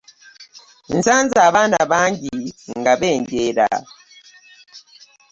Nsanze 0.95 1.37
abaana 1.47 1.79
bangi 1.91 2.29
nga 2.79 2.93
benjeera. 2.99 3.67